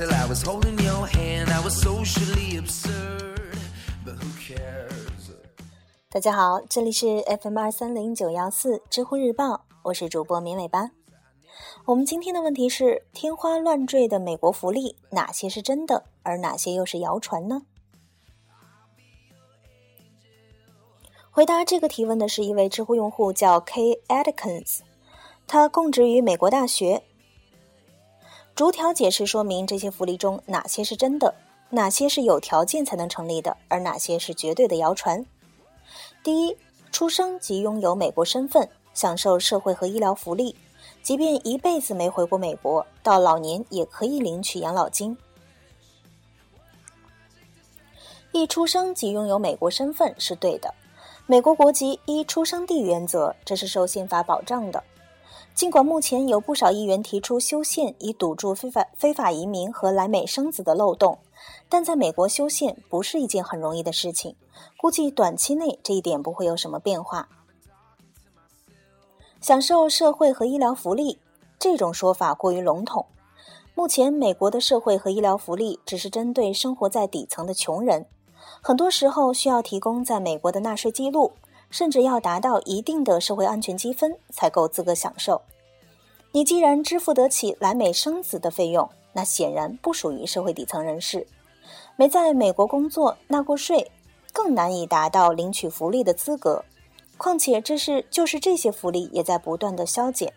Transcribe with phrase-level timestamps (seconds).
[0.00, 1.50] that till I was holding your hand.
[1.50, 3.58] I was socially absurd,
[4.04, 5.34] but who cares?
[6.08, 10.90] 大家好，这里是 FM 二三零九幺四知乎日报，我是主播绵尾巴。
[11.84, 17.62] 我们今天的问题是：天花乱坠的美国福利，哪些是真的，而哪些又是谣传呢？
[21.30, 24.00] 回答这个提问的是一位知乎用户，叫 K.
[24.08, 24.80] Atkins，
[25.46, 27.04] 他供职于美国大学。
[28.60, 31.34] 逐条解释说明这些福利中哪些是真的，
[31.70, 35.24] 哪些是有条件才能成立的，而哪些是绝对的谣传。
[36.22, 36.54] 第一，
[36.92, 40.54] 出生即拥有美国身份，享受社会和医疗福利，
[41.02, 45.16] 即便一辈子没回过美国，到老年也可以领取养老金。
[48.32, 50.74] 一出生即拥有美国身份是对的，
[51.24, 54.84] 美国国籍依出生地原则，这是受宪法保障的。
[55.54, 61.18] 尽管目前有不少议员提出修宪以堵住非法非法移民和来美生子的漏洞，
[61.68, 64.34] 但在美国修宪不是一件很容易的事情，
[64.78, 67.28] 估计短期内这一点不会有什么变化。
[69.40, 71.18] 享受社会和医疗福利
[71.58, 73.04] 这种说法过于笼统。
[73.74, 78.06] 目前美国的社会和医疗福利只是针对生活在底层的穷人，
[78.62, 81.32] 很多时候需要提供在美国的纳税记录。
[81.70, 85.42] 甚至要达到一定的社会安全积分才够资格享受。
[86.32, 91.26] 你既然支付得起来美生子的费用，那显然不属于社会底层人士，
[91.96, 93.90] 没在美国工作纳过税，
[94.32, 96.64] 更难以达到领取福利的资格。
[97.16, 100.32] 况且，这是就是这些福利也在不断的消减。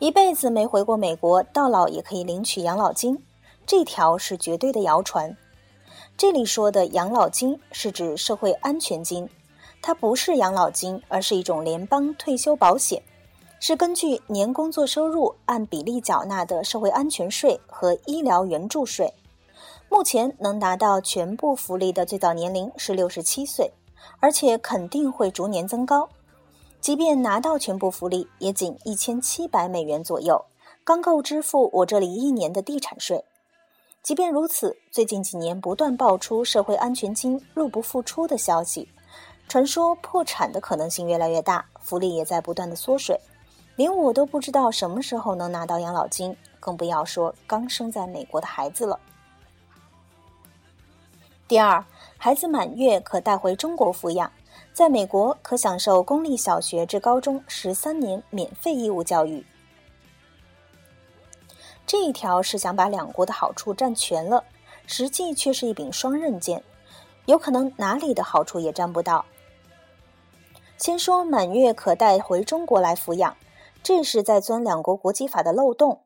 [0.00, 3.22] 一辈子没回过美国，到老也可以领取养老金，
[3.64, 5.36] 这条是绝对的谣传。
[6.16, 9.28] 这里说的养老金是指社会安全金，
[9.82, 13.02] 它不是养老金，而是一种联邦退休保险，
[13.58, 19.12] 是根据年工作收入按比例缴纳的社会安全税和医疗援助税。
[19.90, 23.72] 目前能拿到全部福利的最早年龄是六十七岁，
[24.20, 26.08] 而且肯定会逐年增高。
[26.80, 30.44] 即便拿到全部福利，也仅一千七百美元左右，
[30.84, 33.24] 刚够支付我这里一年的地产税。
[34.04, 38.86] 即便如此，最近几年不断爆出社会安全金入不敷出的消息，
[39.48, 43.18] 传说破产的可能性越来越大，福利也在不断的缩水，
[43.76, 49.00] 连我都不知道什么时候能拿到养老金，更不要说刚生在美国的孩子了。
[51.48, 51.82] 第二，
[52.18, 54.30] 孩子满月可带回中国抚养，
[54.74, 59.46] 在美国可享受公立小学至高中十三年免费义务教育。
[61.86, 64.44] 这一条是想把两国的好处占全了，
[64.86, 66.64] 实际却是一柄双刃剑，
[67.26, 69.24] 有可能哪里的好处也占不到。
[70.76, 73.36] 先说满月可带回中国来抚养，
[73.82, 76.02] 这是在钻两国国籍法的漏洞。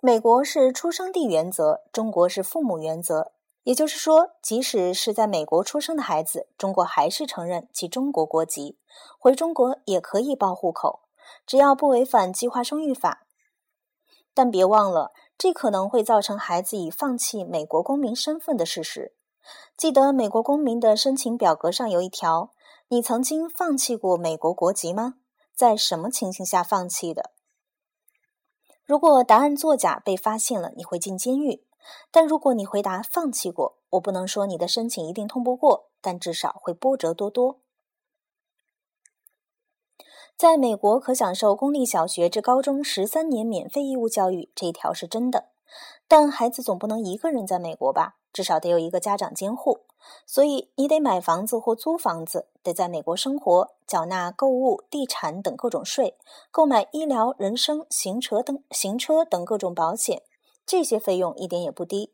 [0.00, 3.32] 美国是出生地原则，中国是父母原则，
[3.64, 8.76] 也就是说，即使是在美国出生的孩子，中国还是承认其中国国籍，
[9.18, 11.00] 回中国也可以报户口，
[11.46, 13.24] 只要不违反计划生育法。
[14.34, 19.14] 但别忘了，这可能会造成孩子已放弃美国公民身份的事实。
[19.76, 22.52] 记得美国公民的申请表格上有一条
[22.88, 25.14] ：“你曾经放弃过美国国籍吗？
[25.54, 27.30] 在什么情形下放弃的？”
[28.84, 31.64] 如果答案作假被发现了，你会进监狱。
[32.12, 37.58] 但如果你回答放弃过，我不能说你的申请一定通不过，但至少会波折多多。
[40.36, 45.46] 在美国可享受公立小学至高中十三年免费义务教育，这一条是真的。
[46.08, 48.16] 但孩子总不能一个人在美国吧？
[48.32, 49.80] 至少得有一个家长监护。
[50.26, 56.16] 所以你得买房子或租房子，得在美国生活，缴纳购物、地产等各种税，
[56.50, 60.22] 购买医疗、人身、行车等行车等各种保险，
[60.66, 62.12] 这些费用一点也不低。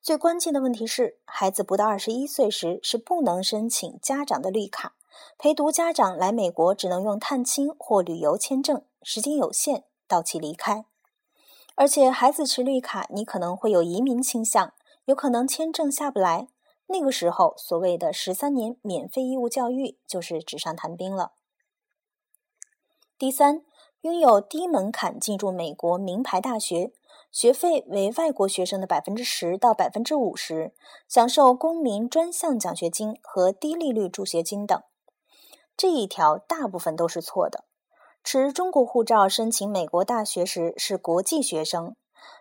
[0.00, 4.94] 最关键的问题是，孩子不到二十一岁时是不能申请家长的绿卡。
[5.38, 10.84] 陪读家长来美国只能用探亲或旅游签证，时间有限，到期离开。
[11.74, 14.72] 而且孩子持绿卡，你可能会有移民倾向，
[15.06, 16.48] 有可能签证下不来。
[16.86, 21.32] 那个时候，所谓的十三年免费义务教育就是纸上谈兵了。
[23.18, 23.64] 第三，
[24.02, 26.92] 拥有低门槛进入美国名牌大学，
[27.30, 30.72] 学费为外国学生的百分之十到百分之五十，
[31.08, 34.80] 享受公民专项奖学金和低利率助学金等。
[35.76, 37.64] 这一条大部分都是错的。
[38.24, 41.94] 持中国护照申请美国大学时是国际学生，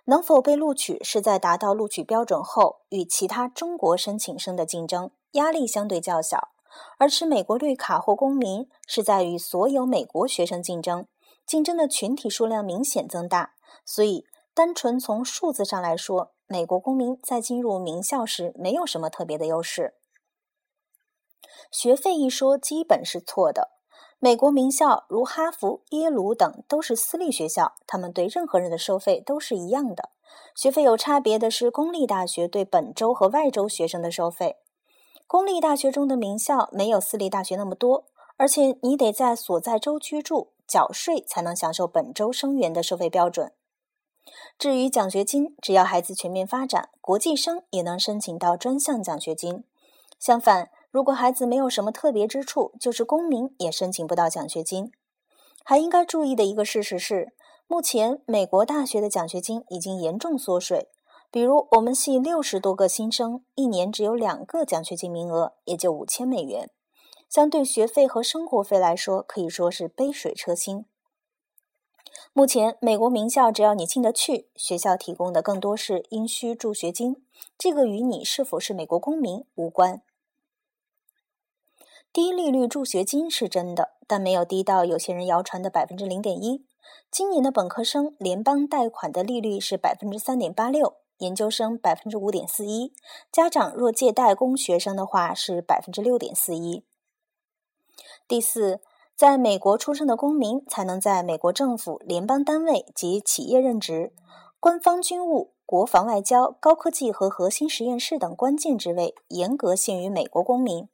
[0.05, 6.53] 能否被录取是在达到录取标准后与其他中国申请生的竞争，压力相对较小；
[6.97, 11.05] 而持美国绿卡或公民是在与所有美国学生竞争，
[11.45, 13.53] 竞争的群体数量明显增大。
[13.85, 14.25] 所以
[14.55, 19.95] 单纯从数字上来说，美国公民在进入名校时没有什么特别的优势。
[21.69, 23.71] 学费一说基本是错的。
[24.17, 30.11] 美国名校如哈佛、耶鲁等都是私立学校，他们对任何人的收费都是一样的。
[30.55, 34.55] 学费有差别的是公立大学对本州和外州学生的收费。
[35.27, 38.05] 公立大学中的名校没有私立大学那么多，
[38.37, 43.51] 而且你得在所在州居住、缴税才能享受本州生源的收费标准。
[44.57, 49.63] 至于奖学金，只要孩子全面发展，国际生也能申请到专项奖学金。
[50.19, 54.91] 相反，如果孩子没有什么特别之处，就是公民也申请不到奖学金。
[55.63, 57.33] 还应该注意的一个事实是，
[57.67, 60.89] 目前美国大学的奖学金已经严重缩水。
[61.31, 66.69] 比如，我们系六十多个新生，一年只有两个奖学金名额，也就五千美元。
[67.27, 70.85] 相对学费和生活费来说，可以说是杯水车薪。
[72.37, 77.23] 目前，美国名校只要你进得去，学校提供的更多是应需助学金，
[77.57, 80.01] 这个与你是否是美国公民无关。
[82.11, 86.65] 低利率助学金是真的，但没有低到有些人谣传的百分之零点一。
[87.09, 92.91] 今年的本科生联邦贷款的利率是百分之三点八六，研究生百分之五点四一，
[93.31, 96.83] 家长若借贷供学生的话是百分之六点四一。
[98.27, 98.81] 第四。
[99.15, 104.11] 在美国出生的公民才能在美国政府、联邦单位及企业任职，
[104.59, 110.89] 官方军务、国防外交、高科技和核心实验室等关键职位严格限于美国公民。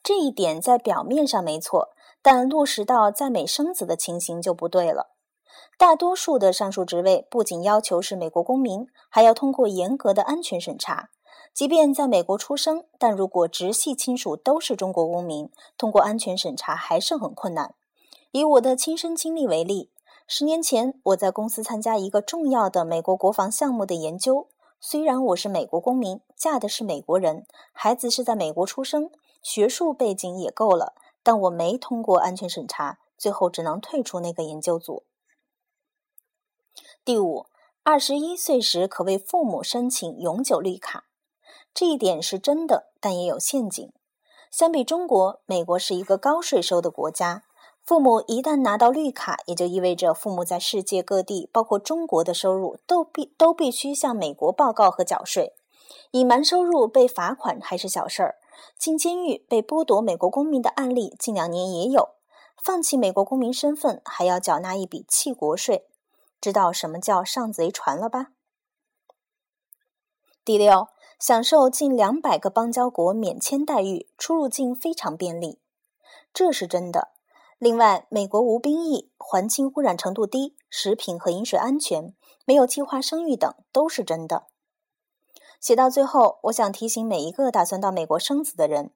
[0.00, 1.88] 这一点在表面上没错，
[2.22, 5.10] 但落实到在美生子的情形就不对了。
[5.76, 11.08] 大多数的上述职位不仅要求是美国公民，还要通过严格的安全审查。
[11.52, 17.74] 即便在美国出生，但如果直系亲属都是中国公民，通过安全审查还是很困难。
[18.32, 19.90] 以我的亲身经历为例，
[20.26, 24.48] 十年前我在公司参加一个重要的美国国防项目的研究。
[24.80, 29.10] 虽然我是美国公民，嫁的是美国人，孩子是在美国出生，
[29.40, 35.04] 学术背景也够了，但我没通过安全审查，最后只能退出那个研究组。
[37.04, 37.46] 第五，
[37.82, 41.04] 二十一岁时可为父母申请永久绿卡。
[41.74, 43.92] 这一点是真的，但也有陷阱。
[44.50, 47.42] 相比中国，美国是一个高税收的国家。
[47.82, 55.52] 父母一旦拿到绿卡，也就意味着父母在世界各地，包括中国的收入都必都必须向美国报告和缴税。
[56.12, 58.36] 隐瞒收入被罚款还是小事儿，
[58.78, 62.10] 进监狱被剥夺美国公民的案例近两年也有。
[62.62, 65.86] 放弃美国公民身份，还要缴纳一笔弃国税，
[66.40, 68.28] 知道什么叫上贼船了吧？
[70.44, 70.88] 第六。
[71.24, 75.58] 享受近两百个邦交国免签待遇，出入境非常便利，
[76.34, 77.12] 这是真的。
[77.56, 84.48] 另外，美国无兵役，环境污染程度低，食品和饮水安全，没有计划生育等，都是真的。
[85.58, 88.90] 写到最后，我想提醒每一个打算到美国生子的人，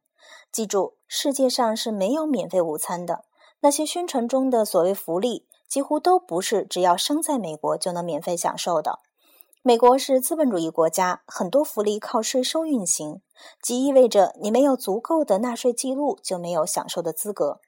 [0.53, 3.25] 记住，世界上是没有免费午餐的。
[3.61, 8.99] 那些宣传中的所谓福利，几乎都不是只要生在美国就能免费享受的。
[9.63, 13.21] 美国是资本主义国家，很多福利靠税收运行，
[13.61, 17.61] 即意味着你没有足够的纳税记录就没有享受的资格。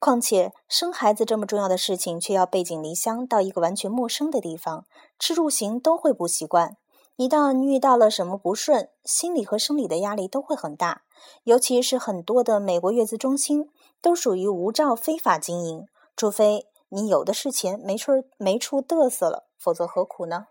[0.00, 4.84] 况且生孩子这么重要的事情，却要背井离乡到一个完全陌生的地方，
[5.16, 6.76] 吃住行都会不习惯。
[7.14, 11.02] 一旦遇到了什么不顺，心理和生理的压力都会很大。
[11.44, 13.70] 尤其是很多的美国月子中心
[14.02, 15.86] 都属于无照非法经营，
[16.16, 20.48] 除非你有的是钱，没处没处嘚瑟了，否则何苦呢？